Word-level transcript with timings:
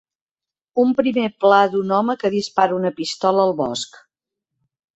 Un 0.83 0.93
primer 0.99 1.25
pla 1.45 1.59
d'un 1.75 1.93
home 1.99 2.17
que 2.25 2.33
dispara 2.37 2.77
una 2.81 2.93
pistola 3.03 3.47
al 3.47 3.57
bosc. 3.63 4.05